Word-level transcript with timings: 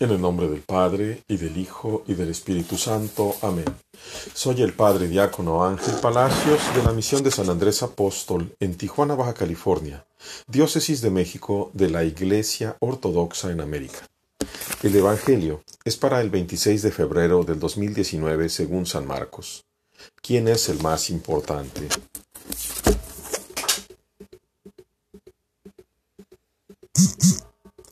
En 0.00 0.10
el 0.10 0.20
nombre 0.20 0.48
del 0.48 0.62
Padre, 0.62 1.22
y 1.28 1.36
del 1.36 1.56
Hijo, 1.56 2.02
y 2.08 2.14
del 2.14 2.30
Espíritu 2.30 2.76
Santo. 2.76 3.36
Amén. 3.42 3.64
Soy 4.34 4.60
el 4.62 4.72
Padre 4.72 5.06
Diácono 5.06 5.64
Ángel 5.64 5.94
Palacios 6.02 6.58
de 6.74 6.82
la 6.82 6.90
Misión 6.90 7.22
de 7.22 7.30
San 7.30 7.48
Andrés 7.48 7.80
Apóstol 7.84 8.56
en 8.58 8.76
Tijuana, 8.76 9.14
Baja 9.14 9.34
California, 9.34 10.04
Diócesis 10.48 11.00
de 11.00 11.10
México 11.10 11.70
de 11.74 11.90
la 11.90 12.02
Iglesia 12.02 12.76
Ortodoxa 12.80 13.52
en 13.52 13.60
América. 13.60 14.08
El 14.82 14.96
Evangelio 14.96 15.62
es 15.84 15.96
para 15.96 16.20
el 16.20 16.28
26 16.28 16.82
de 16.82 16.90
febrero 16.90 17.44
del 17.44 17.60
2019 17.60 18.48
según 18.48 18.86
San 18.86 19.06
Marcos. 19.06 19.64
¿Quién 20.20 20.48
es 20.48 20.68
el 20.68 20.82
más 20.82 21.08
importante? 21.08 21.86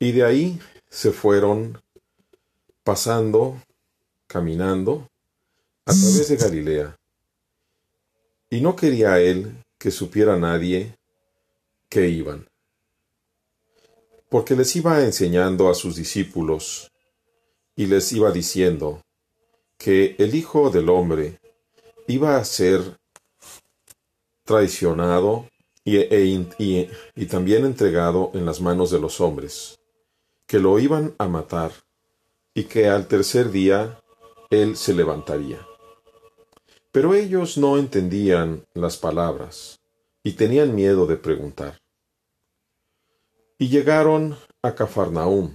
Y 0.00 0.10
de 0.10 0.24
ahí 0.24 0.60
se 0.90 1.12
fueron 1.12 1.80
pasando, 2.84 3.60
caminando, 4.26 5.08
a 5.84 5.92
través 5.92 6.28
de 6.28 6.36
Galilea. 6.36 6.96
Y 8.50 8.60
no 8.60 8.76
quería 8.76 9.18
él 9.18 9.56
que 9.78 9.90
supiera 9.90 10.36
nadie 10.36 10.94
que 11.88 12.08
iban, 12.08 12.48
porque 14.28 14.56
les 14.56 14.74
iba 14.76 15.02
enseñando 15.02 15.68
a 15.68 15.74
sus 15.74 15.96
discípulos 15.96 16.90
y 17.76 17.86
les 17.86 18.12
iba 18.12 18.30
diciendo 18.30 19.02
que 19.76 20.14
el 20.18 20.34
Hijo 20.34 20.70
del 20.70 20.88
Hombre 20.88 21.38
iba 22.06 22.36
a 22.36 22.44
ser 22.44 22.98
traicionado 24.44 25.48
y, 25.84 25.96
e 25.98 27.26
también 27.28 27.64
entregado 27.64 28.30
en 28.34 28.46
las 28.46 28.60
manos 28.60 28.90
de 28.90 29.00
los 29.00 29.20
hombres, 29.20 29.78
que 30.46 30.58
lo 30.58 30.78
iban 30.78 31.14
a 31.18 31.26
matar 31.26 31.72
y 32.54 32.64
que 32.64 32.88
al 32.88 33.06
tercer 33.06 33.50
día 33.50 34.00
él 34.50 34.76
se 34.76 34.94
levantaría. 34.94 35.66
Pero 36.90 37.14
ellos 37.14 37.56
no 37.56 37.78
entendían 37.78 38.66
las 38.74 38.98
palabras 38.98 39.80
y 40.22 40.32
tenían 40.32 40.74
miedo 40.74 41.06
de 41.06 41.16
preguntar. 41.16 41.78
Y 43.58 43.68
llegaron 43.68 44.36
a 44.62 44.74
Cafarnaum, 44.74 45.54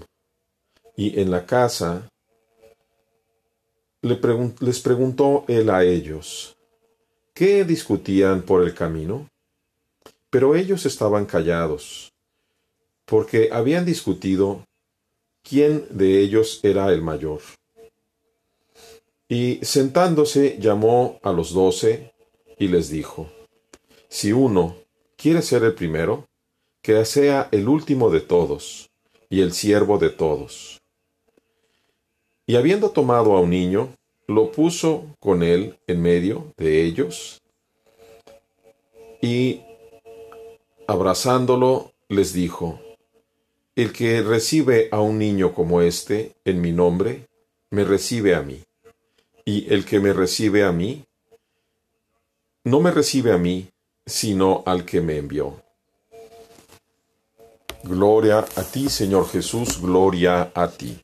y 0.95 1.19
en 1.19 1.29
la 1.29 1.45
casa 1.45 2.09
les 4.01 4.79
preguntó 4.79 5.45
él 5.47 5.69
a 5.69 5.83
ellos, 5.83 6.57
¿qué 7.33 7.63
discutían 7.65 8.41
por 8.41 8.63
el 8.63 8.73
camino? 8.73 9.29
Pero 10.29 10.55
ellos 10.55 10.85
estaban 10.85 11.25
callados, 11.25 12.13
porque 13.05 13.49
habían 13.51 13.85
discutido 13.85 14.65
quién 15.47 15.85
de 15.89 16.19
ellos 16.19 16.59
era 16.63 16.91
el 16.91 17.01
mayor. 17.01 17.41
Y 19.29 19.59
sentándose 19.63 20.57
llamó 20.59 21.19
a 21.23 21.31
los 21.31 21.53
doce 21.53 22.13
y 22.57 22.67
les 22.67 22.89
dijo, 22.89 23.29
Si 24.09 24.31
uno 24.31 24.75
quiere 25.15 25.41
ser 25.41 25.63
el 25.63 25.73
primero, 25.73 26.27
que 26.81 27.03
sea 27.05 27.49
el 27.51 27.67
último 27.67 28.09
de 28.09 28.21
todos 28.21 28.89
y 29.29 29.41
el 29.41 29.51
siervo 29.53 29.97
de 29.97 30.09
todos. 30.09 30.81
Y 32.45 32.55
habiendo 32.55 32.91
tomado 32.91 33.35
a 33.35 33.41
un 33.41 33.49
niño, 33.49 33.89
lo 34.27 34.51
puso 34.51 35.05
con 35.19 35.43
él 35.43 35.77
en 35.87 36.01
medio 36.01 36.53
de 36.55 36.83
ellos, 36.85 37.41
y 39.21 39.61
abrazándolo 40.87 41.91
les 42.07 42.31
dijo, 42.31 42.79
el 43.77 43.93
que 43.93 44.23
recibe 44.23 44.89
a 44.91 45.01
un 45.01 45.19
niño 45.19 45.53
como 45.53 45.81
este 45.81 46.33
en 46.45 46.61
mi 46.61 46.71
nombre, 46.71 47.27
me 47.69 47.83
recibe 47.83 48.33
a 48.33 48.41
mí. 48.41 48.63
Y 49.45 49.71
el 49.71 49.85
que 49.85 49.99
me 49.99 50.13
recibe 50.13 50.63
a 50.63 50.71
mí, 50.71 51.05
no 52.63 52.79
me 52.81 52.89
recibe 52.89 53.31
a 53.31 53.37
mí, 53.37 53.69
sino 54.03 54.63
al 54.65 54.83
que 54.83 54.99
me 54.99 55.17
envió. 55.17 55.61
Gloria 57.83 58.39
a 58.39 58.63
ti, 58.63 58.89
Señor 58.89 59.29
Jesús, 59.29 59.79
gloria 59.79 60.51
a 60.55 60.69
ti. 60.69 60.99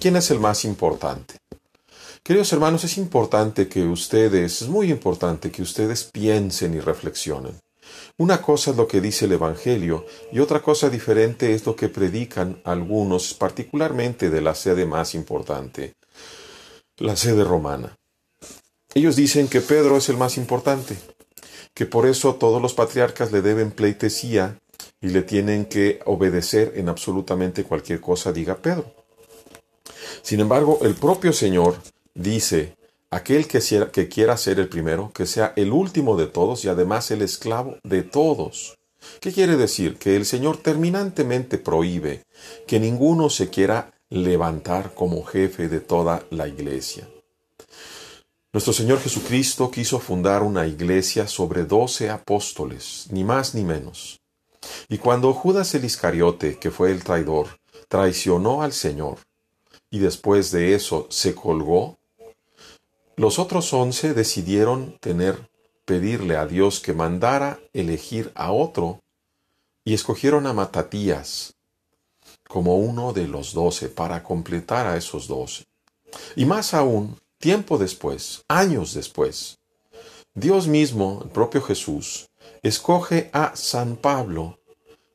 ¿Quién 0.00 0.16
es 0.16 0.32
el 0.32 0.40
más 0.40 0.64
importante? 0.64 1.36
Queridos 2.24 2.52
hermanos, 2.52 2.82
es 2.82 2.98
importante 2.98 3.68
que 3.68 3.84
ustedes, 3.84 4.62
es 4.62 4.68
muy 4.68 4.90
importante 4.90 5.52
que 5.52 5.62
ustedes 5.62 6.02
piensen 6.02 6.74
y 6.74 6.80
reflexionen. 6.80 7.54
Una 8.16 8.40
cosa 8.40 8.70
es 8.70 8.76
lo 8.76 8.86
que 8.86 9.00
dice 9.00 9.24
el 9.24 9.32
Evangelio 9.32 10.06
y 10.30 10.38
otra 10.38 10.62
cosa 10.62 10.88
diferente 10.88 11.54
es 11.54 11.66
lo 11.66 11.74
que 11.74 11.88
predican 11.88 12.60
algunos, 12.64 13.34
particularmente 13.34 14.30
de 14.30 14.40
la 14.40 14.54
sede 14.54 14.86
más 14.86 15.14
importante, 15.14 15.94
la 16.98 17.16
sede 17.16 17.42
romana. 17.44 17.98
Ellos 18.94 19.16
dicen 19.16 19.48
que 19.48 19.60
Pedro 19.60 19.96
es 19.96 20.08
el 20.08 20.16
más 20.16 20.36
importante, 20.36 20.96
que 21.74 21.86
por 21.86 22.06
eso 22.06 22.36
todos 22.36 22.62
los 22.62 22.74
patriarcas 22.74 23.32
le 23.32 23.42
deben 23.42 23.72
pleitesía 23.72 24.60
y 25.00 25.08
le 25.08 25.22
tienen 25.22 25.64
que 25.66 26.00
obedecer 26.06 26.72
en 26.76 26.88
absolutamente 26.88 27.64
cualquier 27.64 28.00
cosa 28.00 28.32
diga 28.32 28.56
Pedro. 28.56 28.94
Sin 30.22 30.40
embargo, 30.40 30.78
el 30.82 30.94
propio 30.94 31.32
Señor 31.32 31.76
dice 32.14 32.76
aquel 33.14 33.46
que, 33.46 33.60
que 33.92 34.08
quiera 34.08 34.36
ser 34.36 34.58
el 34.58 34.68
primero, 34.68 35.12
que 35.14 35.24
sea 35.26 35.52
el 35.54 35.70
último 35.72 36.16
de 36.16 36.26
todos 36.26 36.64
y 36.64 36.68
además 36.68 37.12
el 37.12 37.22
esclavo 37.22 37.78
de 37.84 38.02
todos. 38.02 38.76
¿Qué 39.20 39.32
quiere 39.32 39.56
decir? 39.56 39.98
Que 39.98 40.16
el 40.16 40.26
Señor 40.26 40.56
terminantemente 40.56 41.58
prohíbe 41.58 42.24
que 42.66 42.80
ninguno 42.80 43.30
se 43.30 43.50
quiera 43.50 43.92
levantar 44.10 44.94
como 44.94 45.24
jefe 45.24 45.68
de 45.68 45.78
toda 45.80 46.24
la 46.30 46.48
iglesia. 46.48 47.08
Nuestro 48.52 48.72
Señor 48.72 49.00
Jesucristo 49.00 49.70
quiso 49.70 50.00
fundar 50.00 50.42
una 50.42 50.66
iglesia 50.66 51.28
sobre 51.28 51.64
doce 51.64 52.10
apóstoles, 52.10 53.06
ni 53.10 53.22
más 53.22 53.54
ni 53.54 53.62
menos. 53.62 54.20
Y 54.88 54.98
cuando 54.98 55.32
Judas 55.32 55.72
el 55.76 55.84
Iscariote, 55.84 56.58
que 56.58 56.72
fue 56.72 56.90
el 56.90 57.04
traidor, 57.04 57.60
traicionó 57.88 58.62
al 58.62 58.72
Señor, 58.72 59.18
y 59.88 60.00
después 60.00 60.50
de 60.50 60.74
eso 60.74 61.06
se 61.10 61.34
colgó, 61.34 61.98
los 63.16 63.38
otros 63.38 63.72
once 63.72 64.14
decidieron 64.14 64.98
tener, 65.00 65.48
pedirle 65.84 66.36
a 66.36 66.46
Dios 66.46 66.80
que 66.80 66.92
mandara 66.92 67.60
elegir 67.72 68.32
a 68.34 68.52
otro, 68.52 69.00
y 69.84 69.94
escogieron 69.94 70.46
a 70.46 70.52
Matatías 70.52 71.54
como 72.48 72.78
uno 72.78 73.12
de 73.12 73.26
los 73.26 73.52
doce 73.52 73.88
para 73.88 74.22
completar 74.22 74.86
a 74.86 74.96
esos 74.96 75.28
doce. 75.28 75.64
Y 76.36 76.46
más 76.46 76.72
aún, 76.72 77.18
tiempo 77.38 77.78
después, 77.78 78.44
años 78.48 78.94
después, 78.94 79.58
Dios 80.34 80.66
mismo, 80.66 81.20
el 81.24 81.30
propio 81.30 81.62
Jesús, 81.62 82.28
escoge 82.62 83.30
a 83.32 83.54
San 83.56 83.96
Pablo 83.96 84.58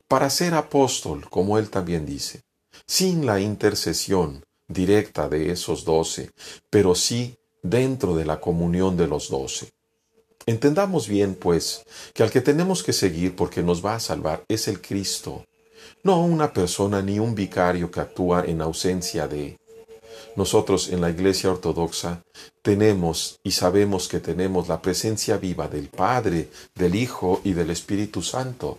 para 0.08 0.30
ser 0.30 0.54
apóstol, 0.54 1.28
como 1.28 1.58
él 1.58 1.70
también 1.70 2.06
dice, 2.06 2.42
sin 2.86 3.26
la 3.26 3.40
intercesión 3.40 4.44
directa 4.68 5.28
de 5.28 5.50
esos 5.50 5.84
doce, 5.84 6.30
pero 6.70 6.94
sí 6.94 7.36
dentro 7.62 8.16
de 8.16 8.24
la 8.24 8.40
comunión 8.40 8.96
de 8.96 9.06
los 9.06 9.28
doce. 9.28 9.70
Entendamos 10.46 11.06
bien, 11.06 11.34
pues, 11.34 11.84
que 12.14 12.22
al 12.22 12.30
que 12.30 12.40
tenemos 12.40 12.82
que 12.82 12.92
seguir 12.92 13.36
porque 13.36 13.62
nos 13.62 13.84
va 13.84 13.94
a 13.94 14.00
salvar 14.00 14.42
es 14.48 14.68
el 14.68 14.80
Cristo, 14.80 15.44
no 16.02 16.24
una 16.24 16.52
persona 16.52 17.02
ni 17.02 17.18
un 17.18 17.34
vicario 17.34 17.90
que 17.90 18.00
actúa 18.00 18.44
en 18.46 18.60
ausencia 18.60 19.28
de. 19.28 19.58
Nosotros 20.36 20.88
en 20.88 21.00
la 21.00 21.10
Iglesia 21.10 21.50
Ortodoxa 21.50 22.22
tenemos 22.62 23.38
y 23.42 23.50
sabemos 23.50 24.08
que 24.08 24.20
tenemos 24.20 24.68
la 24.68 24.80
presencia 24.80 25.36
viva 25.36 25.68
del 25.68 25.88
Padre, 25.88 26.48
del 26.74 26.94
Hijo 26.94 27.40
y 27.44 27.52
del 27.52 27.70
Espíritu 27.70 28.22
Santo, 28.22 28.78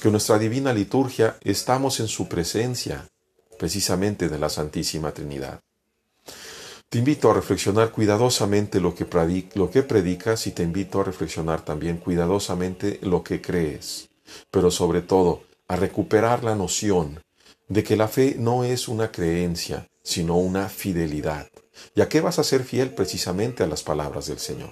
que 0.00 0.10
nuestra 0.10 0.38
divina 0.38 0.72
liturgia 0.72 1.36
estamos 1.42 2.00
en 2.00 2.08
su 2.08 2.28
presencia, 2.28 3.08
precisamente 3.58 4.28
de 4.28 4.38
la 4.38 4.48
Santísima 4.48 5.12
Trinidad. 5.12 5.60
Te 6.90 6.96
invito 6.96 7.30
a 7.30 7.34
reflexionar 7.34 7.92
cuidadosamente 7.92 8.80
lo 8.80 8.94
que, 8.94 9.04
predicas 9.04 10.46
y 10.46 10.52
te 10.52 10.62
invito 10.62 11.02
a 11.02 11.04
reflexionar 11.04 11.62
también 11.62 11.98
cuidadosamente 11.98 12.98
lo 13.02 13.22
que 13.22 13.42
crees, 13.42 14.08
pero 14.50 14.70
sobre 14.70 15.02
todo 15.02 15.42
a 15.68 15.76
recuperar 15.76 16.44
la 16.44 16.54
noción 16.54 17.22
de 17.68 17.84
que 17.84 17.98
la 17.98 18.08
fe 18.08 18.36
no 18.38 18.64
es 18.64 18.88
una 18.88 19.12
creencia, 19.12 19.86
sino 20.02 20.38
una 20.38 20.70
fidelidad. 20.70 21.50
¿Y 21.94 22.00
a 22.00 22.08
qué 22.08 22.22
vas 22.22 22.38
a 22.38 22.44
ser 22.44 22.64
fiel 22.64 22.94
precisamente 22.94 23.62
a 23.62 23.66
las 23.66 23.82
palabras 23.82 24.26
del 24.26 24.38
Señor? 24.38 24.70